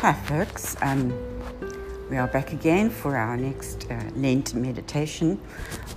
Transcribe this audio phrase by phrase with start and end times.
[0.00, 0.76] Hi, folks.
[0.80, 1.12] Um,
[2.08, 5.38] we are back again for our next uh, Lent meditation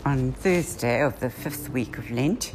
[0.04, 2.52] on Thursday of the fifth week of Lent,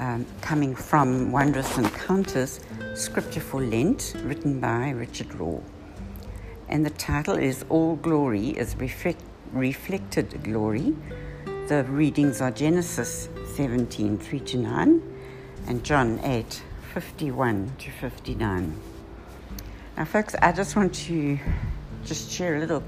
[0.00, 2.58] um, coming from Wondrous Encounters
[2.96, 5.62] Scripture for Lent, written by Richard Rohr.
[6.68, 9.22] And the title is All Glory is Reflect-
[9.52, 10.96] Reflected Glory.
[11.68, 15.02] The readings are Genesis 17 3 to 9
[15.68, 18.97] and John 8 51 to 59.
[19.98, 21.40] Now, folks, I just want to
[22.04, 22.84] just share a little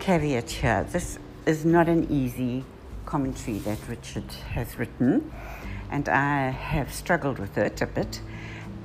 [0.00, 0.86] caveat here.
[0.90, 2.66] This is not an easy
[3.06, 5.32] commentary that Richard has written,
[5.90, 8.20] and I have struggled with it a bit.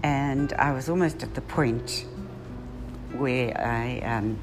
[0.02, 2.06] And I was almost at the point
[3.18, 4.40] where I um,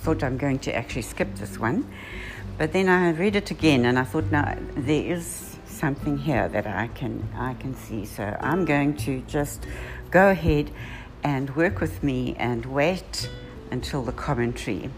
[0.00, 1.88] thought I'm going to actually skip this one.
[2.58, 6.66] But then I read it again, and I thought, no, there is something here that
[6.66, 8.04] I can I can see.
[8.04, 9.64] So I'm going to just
[10.10, 10.72] go ahead
[11.22, 13.30] and work with me and wait
[13.70, 14.90] until the commentary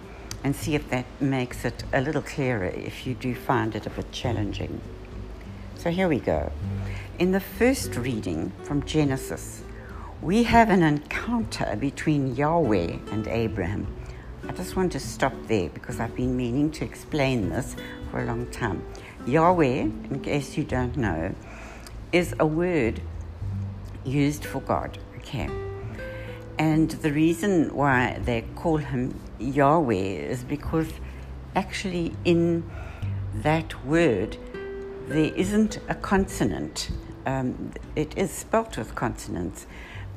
[0.45, 3.91] and see if that makes it a little clearer if you do find it a
[3.91, 4.81] bit challenging.
[5.77, 6.53] So here we go.
[7.19, 9.63] In the first reading from Genesis,
[10.21, 13.87] we have an encounter between Yahweh and Abraham.
[14.49, 17.77] I just want to stop there because I've been meaning to explain this
[18.11, 18.85] for a long time.
[19.27, 21.35] Yahweh, in case you don't know,
[22.13, 23.01] is a word
[24.05, 24.99] used for God.
[25.19, 25.49] Okay.
[26.59, 30.93] And the reason why they call him Yahweh is because
[31.55, 32.71] actually in
[33.35, 34.37] that word
[35.09, 36.91] there isn't a consonant.
[37.27, 39.67] Um, it is spelt with consonants,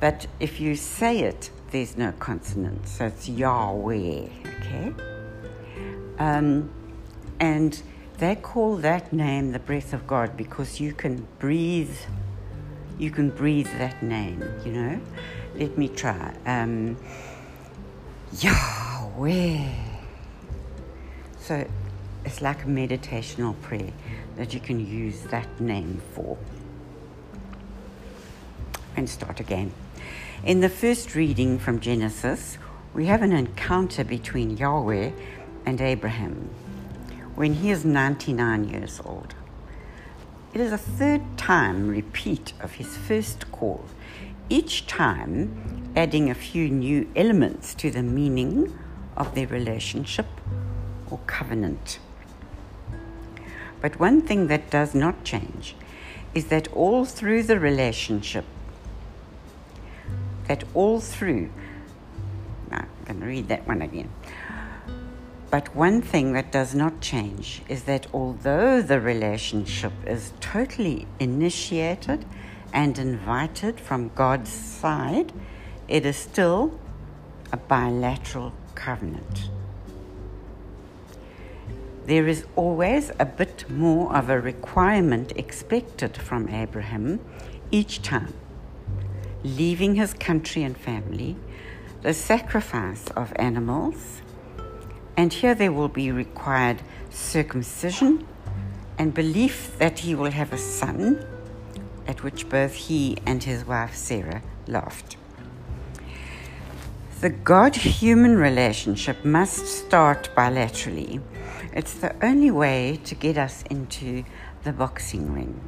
[0.00, 2.88] but if you say it, there's no consonant.
[2.88, 4.94] So it's Yahweh, okay?
[6.18, 6.70] Um,
[7.40, 7.80] and
[8.18, 11.96] they call that name the breath of God because you can breathe,
[12.98, 15.00] you can breathe that name, you know?
[15.58, 16.34] Let me try.
[16.44, 16.98] Um,
[18.40, 19.72] Yahweh.
[21.38, 21.66] So
[22.26, 23.92] it's like a meditational prayer
[24.36, 26.36] that you can use that name for.
[28.96, 29.72] And start again.
[30.44, 32.58] In the first reading from Genesis,
[32.92, 35.12] we have an encounter between Yahweh
[35.64, 36.50] and Abraham
[37.34, 39.34] when he is 99 years old.
[40.52, 43.84] It is a third time repeat of his first call
[44.48, 48.78] each time adding a few new elements to the meaning
[49.16, 50.26] of their relationship
[51.10, 51.98] or covenant.
[53.80, 55.74] But one thing that does not change
[56.34, 58.44] is that all through the relationship,
[60.48, 61.50] that all through,
[62.70, 64.10] I'm going to read that one again.
[65.50, 72.24] But one thing that does not change is that although the relationship is totally initiated
[72.72, 75.32] and invited from God's side,
[75.88, 76.78] it is still
[77.52, 79.50] a bilateral covenant.
[82.06, 87.20] There is always a bit more of a requirement expected from Abraham
[87.70, 88.32] each time,
[89.42, 91.36] leaving his country and family,
[92.02, 94.22] the sacrifice of animals,
[95.16, 98.26] and here there will be required circumcision
[98.98, 101.26] and belief that he will have a son
[102.06, 105.16] at which both he and his wife Sarah laughed.
[107.20, 111.22] The God human relationship must start bilaterally.
[111.72, 114.24] It's the only way to get us into
[114.64, 115.58] the boxing ring.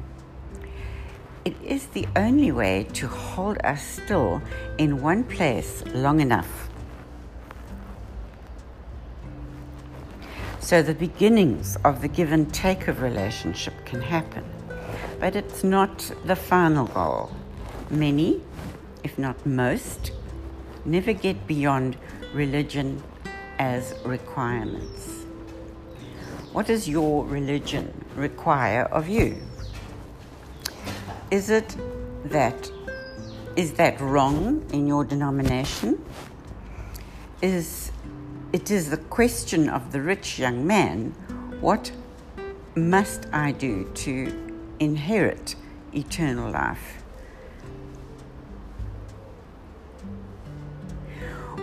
[1.45, 4.41] It is the only way to hold us still
[4.77, 6.69] in one place long enough.
[10.59, 14.58] So the beginnings of the give and take of relationship can happen
[15.19, 17.31] but it's not the final goal.
[17.89, 18.41] Many,
[19.03, 20.11] if not most,
[20.85, 21.97] never get beyond
[22.33, 23.03] religion
[23.57, 25.25] as requirements.
[26.53, 29.37] What does your religion require of you?
[31.31, 31.75] Is it
[32.25, 32.71] that
[33.55, 36.03] is that wrong in your denomination?
[37.41, 37.91] Is
[38.53, 41.11] it is the question of the rich young man,
[41.59, 41.91] what
[42.75, 44.48] must I do to
[44.79, 45.55] inherit
[45.93, 47.03] eternal life.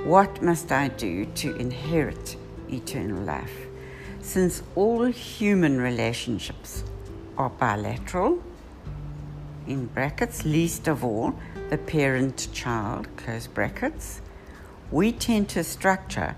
[0.04, 2.36] What must I do to inherit
[2.68, 3.66] eternal life?
[4.20, 6.84] Since all human relationships
[7.36, 8.42] are bilateral,
[9.66, 11.34] in brackets, least of all
[11.70, 14.20] the parent child, close brackets,
[14.92, 16.36] we tend to structure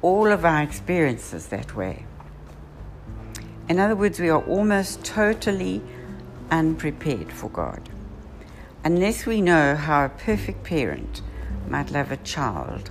[0.00, 2.04] all of our experiences that way.
[3.68, 5.82] In other words, we are almost totally
[6.50, 7.88] unprepared for God.
[8.84, 11.22] Unless we know how a perfect parent
[11.68, 12.90] might love a child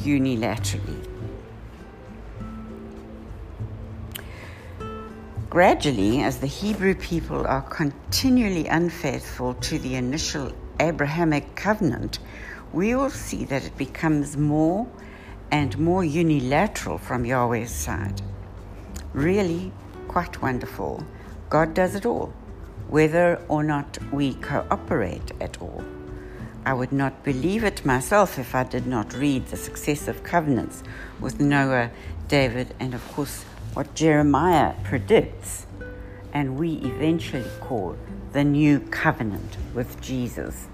[0.00, 1.06] unilaterally.
[5.50, 12.18] Gradually, as the Hebrew people are continually unfaithful to the initial Abrahamic covenant,
[12.72, 14.86] we will see that it becomes more
[15.50, 18.20] and more unilateral from Yahweh's side.
[19.14, 19.72] Really,
[20.06, 21.02] quite wonderful.
[21.48, 22.32] God does it all,
[22.88, 25.84] whether or not we cooperate at all.
[26.64, 30.82] I would not believe it myself if I did not read the successive covenants
[31.20, 31.90] with Noah,
[32.28, 33.44] David, and of course
[33.74, 35.66] what Jeremiah predicts,
[36.32, 37.96] and we eventually call
[38.32, 40.68] the new covenant with Jesus.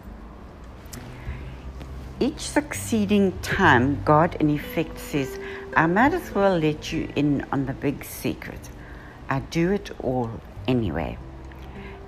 [2.20, 5.38] Each succeeding time, God in effect says,
[5.76, 8.70] I might as well let you in on the big secret.
[9.28, 10.30] I do it all
[10.68, 11.18] anyway.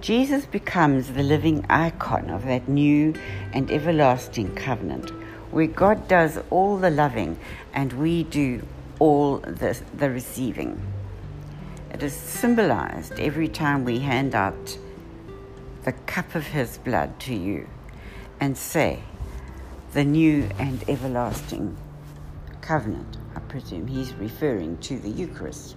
[0.01, 3.15] Jesus becomes the living icon of that new
[3.53, 5.11] and everlasting covenant
[5.51, 7.39] where God does all the loving
[7.73, 8.63] and we do
[8.99, 10.81] all the, the receiving.
[11.93, 14.79] It is symbolized every time we hand out
[15.85, 17.69] the cup of His blood to you
[18.39, 19.03] and say,
[19.93, 21.77] the new and everlasting
[22.61, 23.17] covenant.
[23.35, 25.77] I presume He's referring to the Eucharist.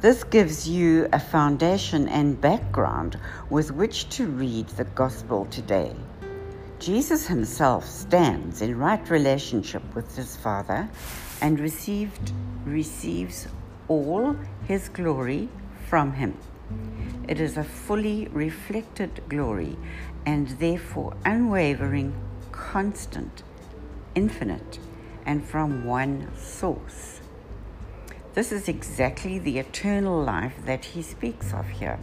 [0.00, 3.20] This gives you a foundation and background
[3.50, 5.94] with which to read the gospel today.
[6.78, 10.88] Jesus himself stands in right relationship with his Father
[11.42, 12.32] and received,
[12.64, 13.46] receives
[13.88, 14.34] all
[14.66, 15.50] his glory
[15.90, 16.38] from him.
[17.28, 19.76] It is a fully reflected glory
[20.24, 22.14] and therefore unwavering,
[22.52, 23.42] constant,
[24.14, 24.78] infinite,
[25.26, 27.19] and from one source.
[28.32, 31.98] This is exactly the eternal life that he speaks of here,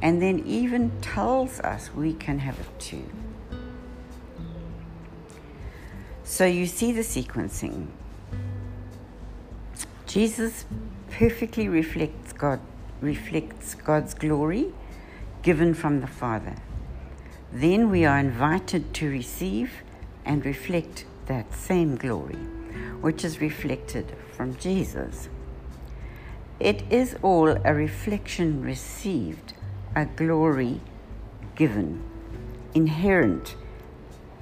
[0.00, 3.04] and then even tells us we can have it too.
[6.24, 7.88] So you see the sequencing.
[10.06, 10.64] Jesus
[11.10, 12.60] perfectly reflects God
[13.00, 14.72] reflects God's glory
[15.42, 16.54] given from the Father.
[17.52, 19.72] Then we are invited to receive
[20.24, 22.38] and reflect that same glory,
[23.00, 25.28] which is reflected from Jesus.
[26.60, 29.54] It is all a reflection received,
[29.96, 30.82] a glory
[31.54, 32.02] given,
[32.74, 33.56] inherent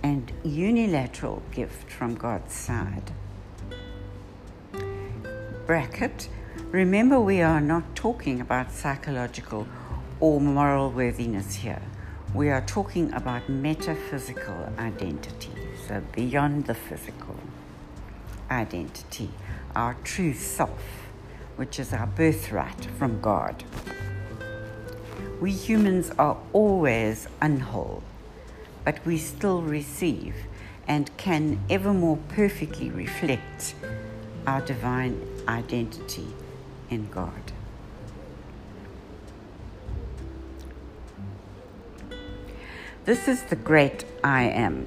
[0.03, 3.13] and unilateral gift from God's side.
[5.65, 6.29] Bracket,
[6.73, 9.69] remember we are not talking about psychological
[10.19, 11.83] or moral worthiness here.
[12.35, 15.53] We are talking about metaphysical identity,
[15.87, 17.37] so beyond the physical
[18.51, 19.31] identity,
[19.77, 21.08] our true self,
[21.59, 23.65] which is our birthright from God.
[25.41, 28.03] We humans are always unwhole,
[28.85, 30.37] but we still receive
[30.87, 33.75] and can ever more perfectly reflect
[34.47, 36.29] our divine identity
[36.91, 37.53] in God.
[43.05, 44.85] This is the great I am,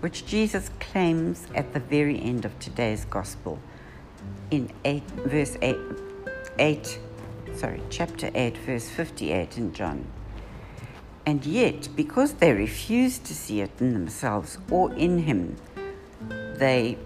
[0.00, 3.58] which Jesus claims at the very end of today's gospel
[4.50, 5.76] in 8, verse 8,
[6.58, 6.98] 8
[7.54, 10.06] sorry, chapter 8, verse 58 in John.
[11.26, 15.56] And yet, because they refuse to see it in themselves or in Him,
[16.56, 16.96] they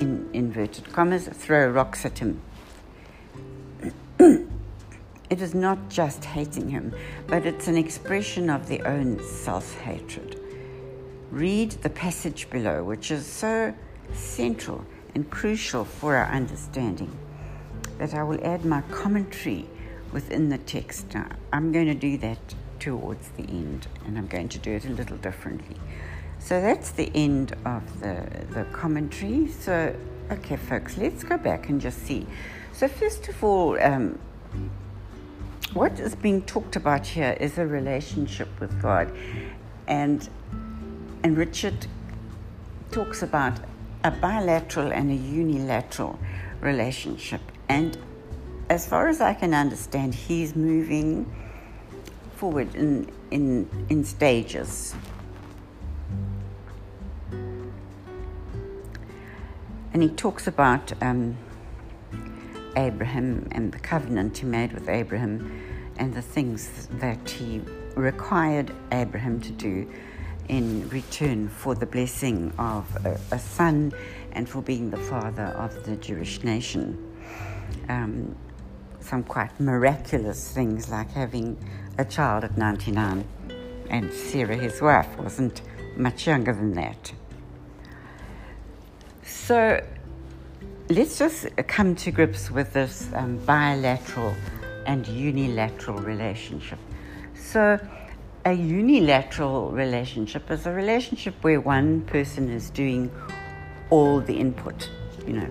[0.00, 2.40] in inverted commas, throw rocks at him.
[4.18, 6.94] it is not just hating him,
[7.26, 10.40] but it's an expression of their own self hatred.
[11.30, 13.74] Read the passage below, which is so
[14.14, 17.16] central and crucial for our understanding
[17.98, 19.66] that I will add my commentary
[20.12, 21.14] within the text.
[21.14, 22.38] Now, I'm going to do that
[22.78, 25.76] towards the end, and I'm going to do it a little differently.
[26.38, 29.48] So that's the end of the, the commentary.
[29.48, 29.94] So,
[30.30, 32.26] okay, folks, let's go back and just see.
[32.72, 34.18] So, first of all, um,
[35.74, 39.12] what is being talked about here is a relationship with God.
[39.86, 40.28] And,
[41.22, 41.86] and Richard
[42.90, 43.60] talks about
[44.04, 46.18] a bilateral and a unilateral
[46.60, 47.40] relationship.
[47.68, 47.98] And
[48.68, 51.30] as far as I can understand, he's moving
[52.36, 54.94] forward in, in, in stages.
[59.92, 61.36] And he talks about um,
[62.76, 65.50] Abraham and the covenant he made with Abraham
[65.96, 67.60] and the things that he
[67.96, 69.90] required Abraham to do
[70.50, 73.92] in return for the blessing of a, a son
[74.32, 76.98] and for being the father of the Jewish nation.
[77.88, 78.34] Um,
[78.98, 81.56] some quite miraculous things like having
[81.98, 83.24] a child at 99
[83.90, 85.62] and Sarah, his wife, wasn't
[85.96, 87.12] much younger than that.
[89.22, 89.84] So
[90.88, 94.34] let's just come to grips with this um, bilateral
[94.84, 96.80] and unilateral relationship.
[97.34, 97.78] So,
[98.44, 103.10] a unilateral relationship is a relationship where one person is doing
[103.90, 104.88] all the input,
[105.26, 105.50] you know,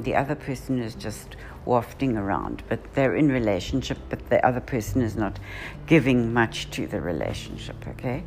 [0.00, 5.02] the other person is just wafting around, but they're in relationship, but the other person
[5.02, 5.38] is not
[5.86, 8.24] giving much to the relationship, okay?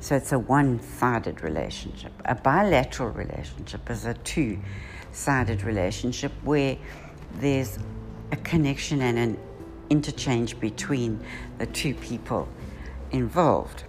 [0.00, 2.12] So it's a one sided relationship.
[2.24, 4.58] A bilateral relationship is a two
[5.12, 6.78] sided relationship where
[7.34, 7.78] there's
[8.32, 9.38] a connection and an
[9.90, 11.22] interchange between
[11.58, 12.48] the two people
[13.10, 13.84] involved.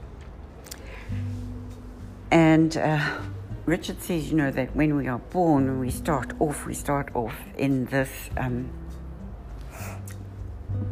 [2.32, 3.20] And uh,
[3.66, 7.36] Richard says, you know, that when we are born, we start off, we start off
[7.58, 8.70] in this um,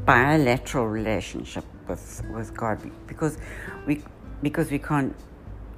[0.06, 3.38] bilateral relationship with, with God because
[3.86, 4.04] we,
[4.42, 5.16] because we can't,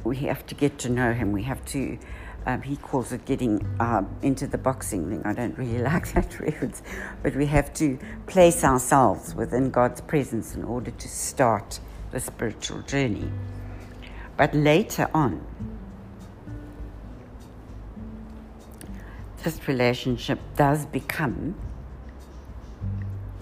[0.03, 1.31] we have to get to know Him.
[1.31, 1.97] We have to,
[2.45, 5.21] um, he calls it getting uh, into the boxing thing.
[5.25, 6.81] I don't really like that reference,
[7.21, 11.79] but we have to place ourselves within God's presence in order to start
[12.11, 13.31] the spiritual journey.
[14.37, 15.45] But later on,
[19.43, 21.55] this relationship does become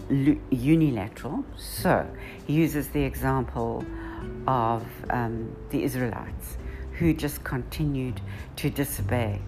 [0.09, 1.43] unilateral.
[1.57, 2.07] So
[2.45, 3.85] he uses the example
[4.47, 6.57] of um, the Israelites
[6.93, 8.21] who just continued
[8.55, 9.41] to disobey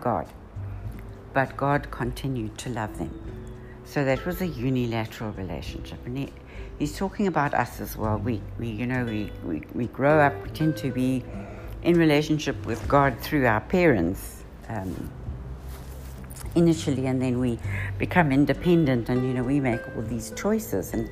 [0.00, 0.26] God,
[1.32, 3.20] but God continued to love them.
[3.84, 6.32] So that was a unilateral relationship, and he,
[6.78, 8.18] he's talking about us as well.
[8.18, 11.22] We, we you know, we, we, we grow up, we tend to be
[11.82, 14.42] in relationship with God through our parents.
[14.68, 15.10] Um,
[16.56, 17.58] initially and then we
[17.98, 21.10] become independent and you know we make all these choices and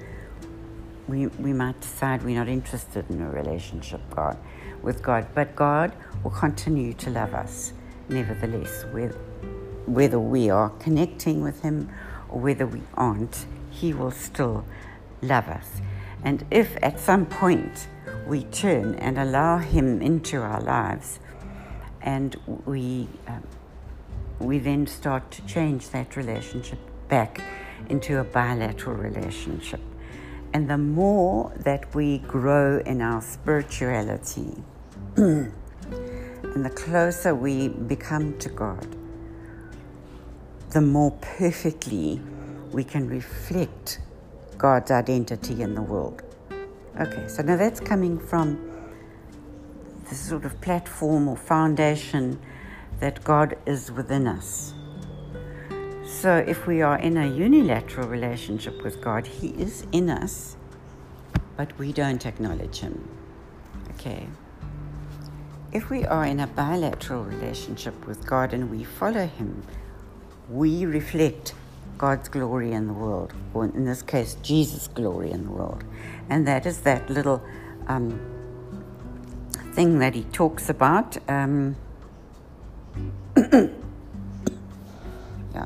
[1.08, 4.36] we, we might decide we're not interested in a relationship God,
[4.82, 7.72] with God, but God will continue to love us
[8.08, 9.18] nevertheless, whether,
[9.86, 11.90] whether we are connecting with Him
[12.32, 14.64] whether we aren't, He will still
[15.20, 15.80] love us.
[16.24, 17.88] And if at some point
[18.26, 21.18] we turn and allow Him into our lives
[22.02, 22.36] and
[22.66, 23.46] we um,
[24.38, 27.40] we then start to change that relationship back
[27.88, 29.80] into a bilateral relationship.
[30.52, 34.62] And the more that we grow in our spirituality,
[35.16, 35.52] and
[36.54, 38.86] the closer we become to God,
[40.72, 42.18] the more perfectly
[42.72, 44.00] we can reflect
[44.56, 46.22] God's identity in the world.
[46.98, 48.70] Okay, so now that's coming from
[50.08, 52.40] this sort of platform or foundation
[53.00, 54.72] that God is within us.
[56.06, 60.56] So, if we are in a unilateral relationship with God, He is in us,
[61.56, 63.08] but we don't acknowledge Him.
[63.90, 64.26] Okay?
[65.72, 69.64] If we are in a bilateral relationship with God and we follow Him,
[70.52, 71.54] we reflect
[71.96, 75.82] God's glory in the world, or in this case, Jesus' glory in the world.
[76.28, 77.42] And that is that little
[77.86, 78.20] um,
[79.72, 81.16] thing that He talks about.
[81.28, 81.76] Um,
[83.36, 83.68] yeah,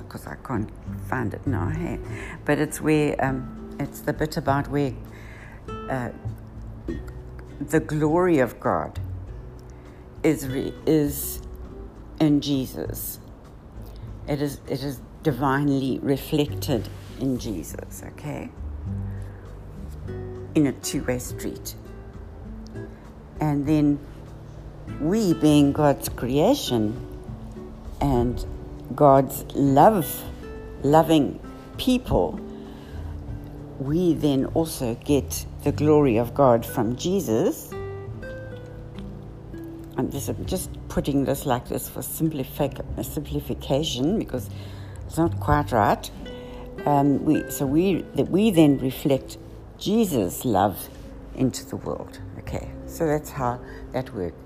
[0.01, 0.71] because I can't
[1.09, 1.69] find it now.
[1.69, 1.99] Hey,
[2.45, 4.93] but it's where um, it's the bit about where
[5.91, 6.11] uh,
[7.61, 9.01] the glory of God
[10.23, 11.41] is re- is
[12.21, 13.19] in Jesus.
[14.29, 16.89] It is it is divinely reflected
[17.21, 18.03] in Jesus.
[18.03, 18.49] Okay,
[20.55, 21.75] in a two-way street,
[23.41, 23.99] and then
[25.01, 26.95] we, being God's creation
[28.01, 28.45] and
[28.95, 30.23] God's love,
[30.83, 31.41] loving
[31.77, 32.41] people,
[33.79, 37.66] we then also get the glory of God from Jesus.
[39.97, 44.51] I'm just, I'm just putting this like this for simplification because
[45.07, 46.11] it's not quite right.
[46.85, 49.39] Um, we, so we, that we then reflect
[49.79, 50.91] Jesus' love
[51.35, 52.21] into the world.
[52.41, 53.59] Okay, so that's how
[53.93, 54.37] that works.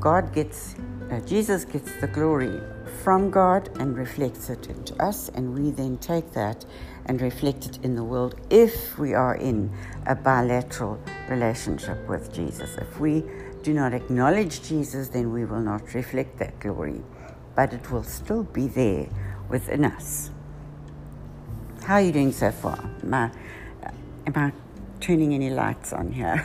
[0.00, 0.74] God gets,
[1.10, 2.60] uh, Jesus gets the glory
[3.02, 6.66] from God and reflects it into us, and we then take that
[7.06, 9.72] and reflect it in the world if we are in
[10.06, 12.76] a bilateral relationship with Jesus.
[12.76, 13.24] If we
[13.68, 17.02] do not acknowledge Jesus, then we will not reflect that glory,
[17.54, 19.06] but it will still be there
[19.50, 20.30] within us.
[21.82, 22.78] How are you doing so far?
[23.02, 23.30] Am I,
[24.26, 24.52] am I
[25.00, 26.42] turning any lights on here?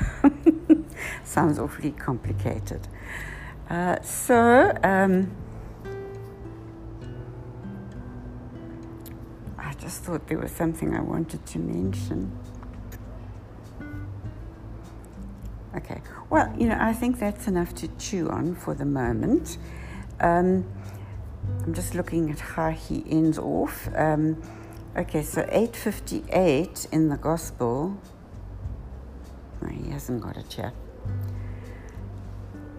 [1.23, 2.85] Sounds awfully complicated.
[3.69, 5.31] Uh, so, um,
[9.57, 12.37] I just thought there was something I wanted to mention.
[15.83, 16.01] Okay.
[16.29, 19.57] Well, you know, I think that's enough to chew on for the moment.
[20.21, 20.65] Um,
[21.65, 23.89] I'm just looking at how he ends off.
[23.95, 24.41] Um,
[24.95, 27.97] okay, so 858 in the Gospel.
[29.61, 30.73] No, he hasn't got it yet.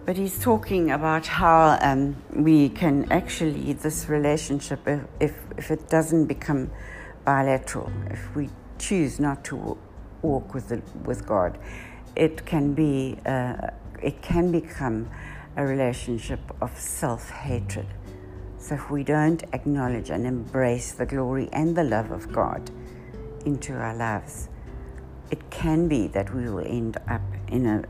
[0.05, 5.89] But he's talking about how um, we can actually, this relationship, if, if, if it
[5.89, 6.71] doesn't become
[7.23, 9.77] bilateral, if we choose not to
[10.21, 11.57] walk with, the, with God,
[12.15, 13.69] it can be, uh,
[14.01, 15.09] it can become
[15.55, 17.87] a relationship of self-hatred.
[18.57, 22.71] So if we don't acknowledge and embrace the glory and the love of God
[23.45, 24.49] into our lives,
[25.31, 27.83] it can be that we will end up in a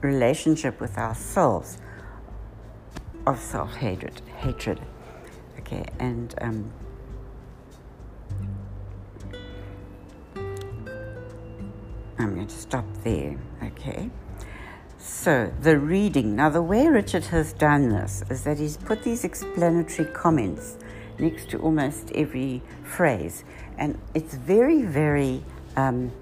[0.00, 1.78] relationship with ourselves
[3.26, 4.22] of self hatred.
[4.38, 4.80] Hatred.
[5.58, 6.72] Okay, and um,
[12.20, 13.36] I'm going to stop there.
[13.62, 14.10] Okay.
[14.98, 16.36] So, the reading.
[16.36, 20.76] Now, the way Richard has done this is that he's put these explanatory comments
[21.18, 23.44] next to almost every phrase,
[23.78, 25.42] and it's very, very
[25.76, 26.12] um,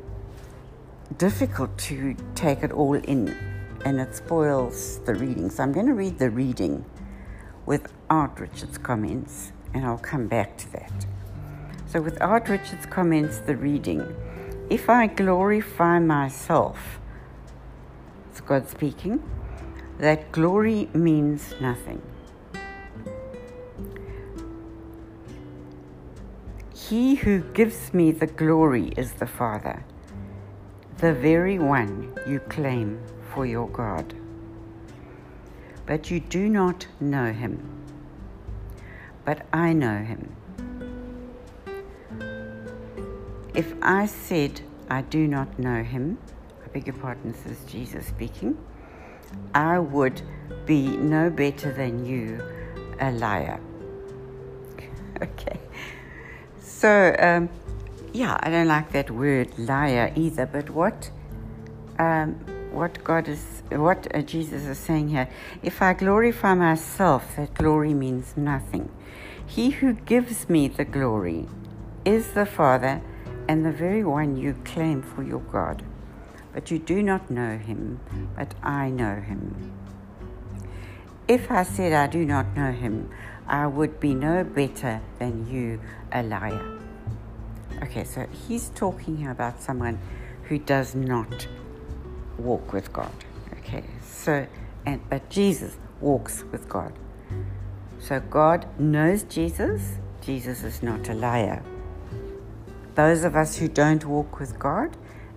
[1.17, 3.37] difficult to take it all in
[3.85, 5.51] and it spoils the reading.
[5.51, 6.85] So I'm going to read the reading
[7.67, 11.07] without Richard's comments, and I'll come back to that.
[11.87, 14.15] So, without Richard's comments, the reading.
[14.71, 17.01] If I glorify myself,
[18.31, 19.23] it's God speaking,
[19.99, 22.03] that glory means nothing.
[26.75, 29.85] He who gives me the glory is the Father,
[30.99, 33.01] the very one you claim
[33.33, 34.15] for your God.
[35.87, 37.67] But you do not know him.
[39.25, 40.37] But I know him.
[43.59, 46.17] If I said I do not know him,
[46.65, 48.57] I beg your pardon, this is Jesus speaking,
[49.53, 50.23] I would
[50.65, 52.41] be no better than you,
[53.01, 53.59] a liar.
[55.23, 55.59] okay.
[56.61, 57.49] So, um,
[58.13, 61.11] yeah, I don't like that word liar either, but what
[61.99, 62.35] um,
[62.71, 65.29] what God is, what uh, Jesus is saying here.
[65.65, 68.89] If I glorify myself, that glory means nothing.
[69.45, 71.49] He who gives me the glory
[72.05, 73.03] is the Father
[73.49, 75.83] and the very one you claim for your God.
[76.53, 78.01] But you do not know him,
[78.37, 79.73] but I know him.
[81.27, 83.11] If I said I do not know him,
[83.47, 85.81] I would be no better than you,
[86.13, 86.79] a liar.
[87.83, 89.99] Okay, so he's talking about someone
[90.45, 91.49] who does not
[92.39, 93.13] walk with God.
[93.59, 94.47] Okay, so,
[94.85, 96.93] and, but Jesus walks with God.
[97.99, 99.99] So God knows Jesus.
[100.21, 101.63] Jesus is not a liar.
[102.99, 104.97] Those of us who don't walk with God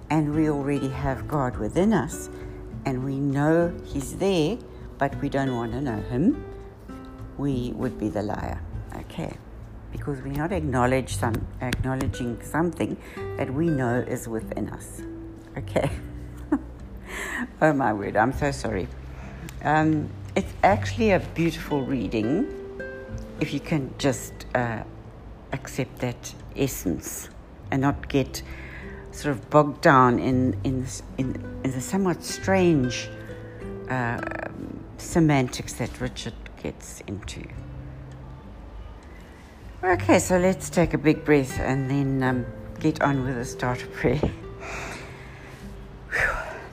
[0.09, 2.27] and we already have God within us
[2.87, 4.57] and we know He's there,
[4.97, 6.43] but we don't want to know Him,
[7.37, 8.59] we would be the liar.
[8.95, 9.37] Okay,
[9.91, 12.97] because we're not acknowledge some, acknowledging something
[13.37, 15.03] that we know is within us.
[15.55, 15.91] Okay.
[17.61, 18.87] oh my word, I'm so sorry.
[19.63, 22.47] Um, it's actually a beautiful reading
[23.39, 24.81] if you can just uh,
[25.53, 27.29] accept that essence
[27.71, 28.41] and not get
[29.11, 30.85] sort of bogged down in, in,
[31.17, 33.09] in, in the somewhat strange
[33.89, 34.19] uh,
[34.97, 37.43] semantics that Richard gets into.
[39.83, 42.45] Okay, so let's take a big breath and then um,
[42.79, 44.21] get on with the start of prayer.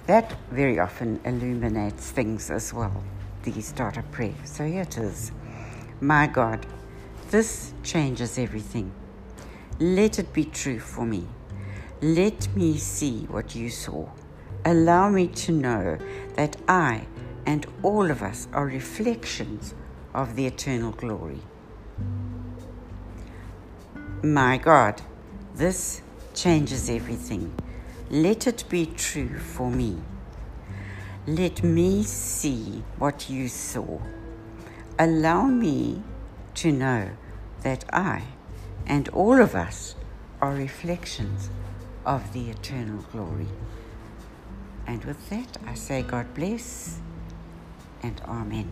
[0.07, 3.03] that very often illuminates things as well,
[3.45, 4.35] the start of prayer.
[4.45, 5.33] So here it is.
[6.01, 6.67] My God,
[7.31, 8.93] this changes everything.
[9.81, 11.25] Let it be true for me.
[12.03, 14.09] Let me see what you saw.
[14.65, 15.99] Allow me to know
[16.35, 17.07] that I
[17.47, 19.75] and all of us are reflections
[20.15, 21.43] of the eternal glory.
[24.23, 25.01] My God,
[25.55, 26.03] this
[26.35, 27.55] changes everything.
[28.11, 29.99] Let it be true for me.
[31.25, 34.01] Let me see what you saw.
[34.99, 36.03] Allow me
[36.55, 37.11] to know
[37.63, 38.25] that I
[38.89, 39.95] and all of us
[40.41, 41.51] are reflections
[42.07, 43.49] of the eternal glory.
[44.87, 46.99] And with that, I say God bless
[48.03, 48.71] and Amen.